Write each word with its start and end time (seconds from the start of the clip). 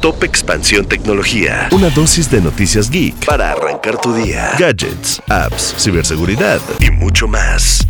Top 0.00 0.24
Expansión 0.24 0.86
Tecnología. 0.86 1.68
Una 1.72 1.90
dosis 1.90 2.30
de 2.30 2.40
noticias 2.40 2.90
geek 2.90 3.26
para 3.26 3.52
arrancar 3.52 4.00
tu 4.00 4.14
día. 4.14 4.52
Gadgets, 4.58 5.20
apps, 5.28 5.74
ciberseguridad 5.78 6.58
y 6.80 6.90
mucho 6.90 7.28
más. 7.28 7.86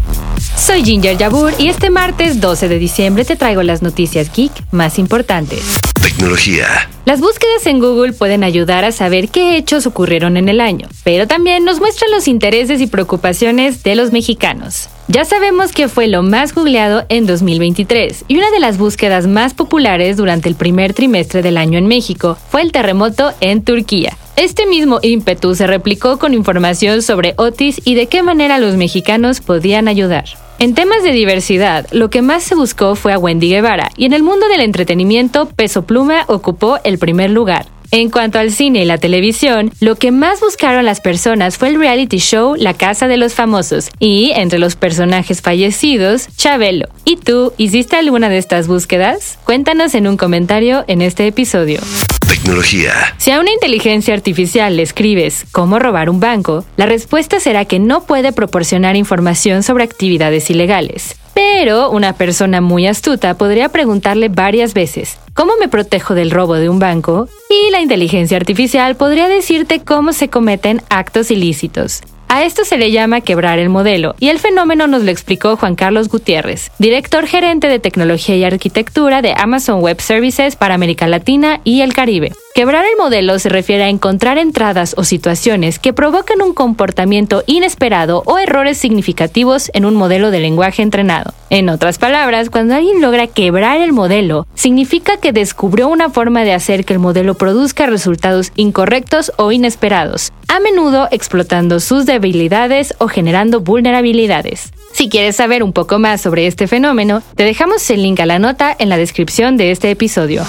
Soy 0.57 0.85
Ginger 0.85 1.17
Yabur 1.17 1.53
y 1.57 1.69
este 1.69 1.89
martes 1.89 2.41
12 2.41 2.69
de 2.69 2.79
diciembre 2.81 3.25
te 3.25 3.37
traigo 3.37 3.63
las 3.63 3.83
noticias 3.83 4.29
geek 4.35 4.51
más 4.73 4.99
importantes. 4.99 5.63
Tecnología. 6.03 6.89
Las 7.05 7.21
búsquedas 7.21 7.65
en 7.67 7.79
Google 7.79 8.13
pueden 8.13 8.43
ayudar 8.43 8.85
a 8.85 8.91
saber 8.91 9.29
qué 9.29 9.57
hechos 9.57 9.87
ocurrieron 9.87 10.37
en 10.37 10.49
el 10.49 10.61
año, 10.61 10.89
pero 11.05 11.29
también 11.29 11.65
nos 11.65 11.79
muestran 11.79 12.11
los 12.11 12.27
intereses 12.27 12.81
y 12.81 12.89
preocupaciones 12.89 13.85
de 13.85 13.95
los 13.95 14.11
mexicanos. 14.11 14.89
Ya 15.13 15.25
sabemos 15.25 15.73
que 15.73 15.89
fue 15.89 16.07
lo 16.07 16.23
más 16.23 16.55
googleado 16.55 17.05
en 17.09 17.27
2023 17.27 18.27
y 18.29 18.39
una 18.39 18.49
de 18.53 18.61
las 18.61 18.79
búsquedas 18.79 19.27
más 19.27 19.55
populares 19.55 20.17
durante 20.17 20.49
el 20.49 20.55
primer 20.55 20.95
trimestre 20.95 21.43
del 21.43 21.57
año 21.57 21.79
en 21.79 21.89
México 21.89 22.39
fue 22.49 22.63
el 22.63 22.71
terremoto 22.71 23.33
en 23.41 23.65
Turquía. 23.65 24.17
Este 24.37 24.67
mismo 24.67 25.01
ímpetu 25.03 25.57
se 25.57 25.67
replicó 25.67 26.21
con 26.21 26.33
información 26.33 27.03
sobre 27.03 27.35
Otis 27.39 27.81
y 27.85 27.97
de 27.97 28.07
qué 28.07 28.23
manera 28.23 28.59
los 28.59 28.77
mexicanos 28.77 29.41
podían 29.41 29.89
ayudar. 29.89 30.27
En 30.61 30.75
temas 30.75 31.03
de 31.03 31.11
diversidad, 31.11 31.89
lo 31.91 32.09
que 32.09 32.23
más 32.23 32.45
se 32.45 32.55
buscó 32.55 32.95
fue 32.95 33.13
a 33.13 33.19
Wendy 33.19 33.49
Guevara, 33.49 33.91
y 33.97 34.05
en 34.05 34.13
el 34.13 34.23
mundo 34.23 34.47
del 34.47 34.61
entretenimiento, 34.61 35.47
Peso 35.49 35.87
Pluma 35.87 36.25
ocupó 36.29 36.79
el 36.85 36.99
primer 36.99 37.31
lugar. 37.31 37.67
En 37.93 38.09
cuanto 38.09 38.39
al 38.39 38.53
cine 38.53 38.83
y 38.83 38.85
la 38.85 38.99
televisión, 38.99 39.73
lo 39.81 39.97
que 39.97 40.13
más 40.13 40.39
buscaron 40.39 40.85
las 40.85 41.01
personas 41.01 41.59
fue 41.59 41.71
el 41.71 41.79
reality 41.79 42.19
show 42.19 42.55
La 42.57 42.75
Casa 42.75 43.09
de 43.09 43.17
los 43.17 43.35
Famosos 43.35 43.91
y, 43.99 44.31
entre 44.37 44.61
los 44.61 44.77
personajes 44.77 45.41
fallecidos, 45.41 46.29
Chabelo. 46.37 46.87
¿Y 47.05 47.17
tú, 47.17 47.53
hiciste 47.57 47.97
alguna 47.97 48.29
de 48.29 48.39
estas 48.39 48.69
búsquedas? 48.69 49.41
Cuéntanos 49.45 49.97
en 49.97 50.07
un 50.07 50.17
comentario 50.17 50.85
en 50.87 51.03
este 51.03 51.27
episodio. 51.27 51.81
Tecnología. 52.29 52.93
Si 53.19 53.33
a 53.33 53.41
una 53.41 53.51
inteligencia 53.51 54.15
artificial 54.15 54.77
le 54.77 54.83
escribes 54.83 55.45
cómo 55.51 55.81
robar 55.81 56.11
un 56.11 56.21
banco, 56.21 56.65
la 56.77 56.87
respuesta 56.87 57.41
será 57.41 57.65
que 57.65 57.81
no 57.81 58.07
puede 58.07 58.33
proporcionar 58.33 58.95
información 58.95 59.65
sobre 59.65 59.83
actividades 59.83 60.49
ilegales. 60.49 61.17
Pero 61.43 61.91
una 61.91 62.13
persona 62.13 62.61
muy 62.61 62.87
astuta 62.87 63.33
podría 63.33 63.71
preguntarle 63.71 64.29
varias 64.29 64.75
veces, 64.75 65.19
¿cómo 65.33 65.55
me 65.59 65.69
protejo 65.69 66.15
del 66.15 66.31
robo 66.31 66.57
de 66.57 66.69
un 66.69 66.79
banco? 66.79 67.31
Y 67.49 67.71
la 67.71 67.81
inteligencia 67.81 68.37
artificial 68.37 68.95
podría 68.95 69.27
decirte 69.27 69.81
cómo 69.81 70.13
se 70.13 70.29
cometen 70.29 70.83
actos 70.91 71.31
ilícitos. 71.31 72.03
A 72.29 72.45
esto 72.45 72.67
se 72.67 72.77
le 72.77 72.93
llama 72.93 73.23
quebrar 73.23 73.59
el 73.59 73.71
modelo, 73.71 74.15
y 74.21 74.29
el 74.29 74.39
fenómeno 74.39 74.87
nos 74.87 75.03
lo 75.03 75.11
explicó 75.11 75.57
Juan 75.57 75.77
Carlos 75.77 76.09
Gutiérrez, 76.09 76.71
director 76.79 77.27
gerente 77.27 77.69
de 77.69 77.79
tecnología 77.79 78.37
y 78.37 78.45
arquitectura 78.45 79.23
de 79.23 79.33
Amazon 79.35 79.81
Web 79.81 80.03
Services 80.03 80.57
para 80.57 80.75
América 80.75 81.09
Latina 81.09 81.63
y 81.65 81.81
el 81.81 81.95
Caribe. 81.95 82.33
Quebrar 82.61 82.85
el 82.85 82.99
modelo 82.99 83.39
se 83.39 83.49
refiere 83.49 83.85
a 83.85 83.89
encontrar 83.89 84.37
entradas 84.37 84.95
o 84.99 85.05
situaciones 85.05 85.79
que 85.79 85.95
provocan 85.95 86.43
un 86.43 86.53
comportamiento 86.53 87.43
inesperado 87.47 88.23
o 88.27 88.37
errores 88.37 88.77
significativos 88.77 89.71
en 89.73 89.87
un 89.87 89.95
modelo 89.95 90.31
de 90.31 90.41
lenguaje 90.41 90.83
entrenado. 90.83 91.33
En 91.49 91.71
otras 91.71 91.97
palabras, 91.97 92.51
cuando 92.51 92.75
alguien 92.75 93.01
logra 93.01 93.29
quebrar 93.29 93.81
el 93.81 93.95
modelo, 93.95 94.47
significa 94.55 95.17
que 95.17 95.33
descubrió 95.33 95.89
una 95.89 96.11
forma 96.11 96.45
de 96.45 96.53
hacer 96.53 96.85
que 96.85 96.93
el 96.93 96.99
modelo 96.99 97.33
produzca 97.33 97.87
resultados 97.87 98.53
incorrectos 98.57 99.33
o 99.39 99.53
inesperados, 99.53 100.31
a 100.49 100.61
menudo 100.61 101.09
explotando 101.13 101.81
sus 101.81 102.05
debilidades 102.05 102.95
o 102.99 103.09
generando 103.09 103.61
vulnerabilidades. 103.61 104.71
Si 104.93 105.09
quieres 105.09 105.37
saber 105.37 105.63
un 105.63 105.73
poco 105.73 105.99
más 105.99 106.21
sobre 106.21 106.47
este 106.47 106.67
fenómeno, 106.69 107.23
te 107.37 107.45
dejamos 107.45 107.89
el 107.89 108.03
link 108.03 108.21
a 108.21 108.27
la 108.27 108.39
nota 108.39 108.77
en 108.79 108.91
la 108.91 108.99
descripción 108.99 109.57
de 109.57 109.71
este 109.71 109.91
episodio. 109.91 110.45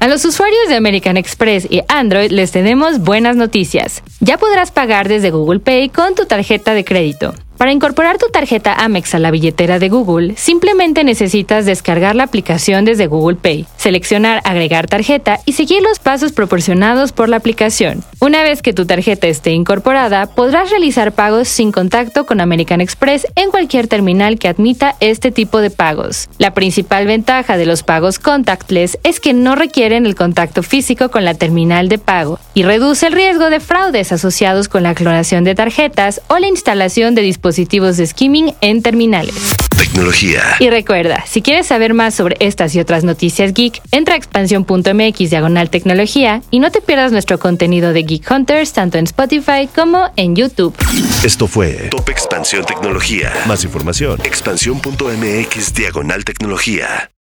A 0.00 0.08
los 0.08 0.22
usuarios 0.26 0.68
de 0.68 0.74
American 0.74 1.16
Express 1.16 1.66
y 1.70 1.80
Android 1.88 2.30
les 2.30 2.52
tenemos 2.52 2.98
buenas 2.98 3.36
noticias. 3.36 4.02
Ya 4.20 4.36
podrás 4.36 4.70
pagar 4.70 5.08
desde 5.08 5.30
Google 5.30 5.60
Pay 5.60 5.88
con 5.88 6.14
tu 6.14 6.26
tarjeta 6.26 6.74
de 6.74 6.84
crédito. 6.84 7.34
Para 7.56 7.70
incorporar 7.70 8.18
tu 8.18 8.26
tarjeta 8.30 8.74
Amex 8.74 9.14
a 9.14 9.20
la 9.20 9.30
billetera 9.30 9.78
de 9.78 9.88
Google, 9.88 10.34
simplemente 10.36 11.04
necesitas 11.04 11.66
descargar 11.66 12.16
la 12.16 12.24
aplicación 12.24 12.84
desde 12.84 13.06
Google 13.06 13.36
Pay, 13.36 13.66
seleccionar 13.76 14.40
agregar 14.44 14.88
tarjeta 14.88 15.38
y 15.46 15.52
seguir 15.52 15.80
los 15.80 16.00
pasos 16.00 16.32
proporcionados 16.32 17.12
por 17.12 17.28
la 17.28 17.36
aplicación. 17.36 18.02
Una 18.18 18.42
vez 18.42 18.60
que 18.60 18.72
tu 18.72 18.86
tarjeta 18.86 19.28
esté 19.28 19.52
incorporada, 19.52 20.26
podrás 20.26 20.70
realizar 20.70 21.12
pagos 21.12 21.46
sin 21.46 21.70
contacto 21.70 22.26
con 22.26 22.40
American 22.40 22.80
Express 22.80 23.24
en 23.36 23.50
cualquier 23.50 23.86
terminal 23.86 24.36
que 24.36 24.48
admita 24.48 24.96
este 24.98 25.30
tipo 25.30 25.60
de 25.60 25.70
pagos. 25.70 26.28
La 26.38 26.54
principal 26.54 27.06
ventaja 27.06 27.56
de 27.56 27.66
los 27.66 27.84
pagos 27.84 28.18
contactless 28.18 28.98
es 29.04 29.20
que 29.20 29.32
no 29.32 29.54
requieren 29.54 30.06
el 30.06 30.16
contacto 30.16 30.64
físico 30.64 31.08
con 31.08 31.24
la 31.24 31.34
terminal 31.34 31.88
de 31.88 31.98
pago 31.98 32.40
y 32.52 32.64
reduce 32.64 33.06
el 33.06 33.12
riesgo 33.12 33.48
de 33.48 33.60
fraudes 33.60 34.10
asociados 34.10 34.68
con 34.68 34.82
la 34.82 34.94
clonación 34.94 35.44
de 35.44 35.54
tarjetas 35.54 36.20
o 36.26 36.38
la 36.38 36.48
instalación 36.48 37.14
de 37.14 37.22
dispositivos 37.22 37.43
dispositivos 37.44 37.98
de 37.98 38.06
skimming 38.06 38.54
en 38.62 38.80
terminales. 38.80 39.34
Tecnología. 39.76 40.40
Y 40.60 40.70
recuerda, 40.70 41.24
si 41.26 41.42
quieres 41.42 41.66
saber 41.66 41.92
más 41.92 42.14
sobre 42.14 42.36
estas 42.40 42.74
y 42.74 42.80
otras 42.80 43.04
noticias 43.04 43.52
geek, 43.52 43.82
entra 43.92 44.14
a 44.14 44.16
expansión.mx 44.16 45.18
diagonal 45.30 45.68
tecnología 45.68 46.40
y 46.50 46.58
no 46.58 46.70
te 46.70 46.80
pierdas 46.80 47.12
nuestro 47.12 47.38
contenido 47.38 47.92
de 47.92 48.02
Geek 48.04 48.30
Hunters 48.30 48.72
tanto 48.72 48.96
en 48.96 49.04
Spotify 49.04 49.68
como 49.74 50.10
en 50.16 50.34
YouTube. 50.34 50.74
Esto 51.22 51.46
fue 51.46 51.88
Top 51.90 52.08
Expansión 52.08 52.64
Tecnología. 52.64 53.30
Más 53.46 53.62
información, 53.62 54.18
expansión.mx 54.24 55.74
diagonal 55.74 56.24
tecnología. 56.24 57.13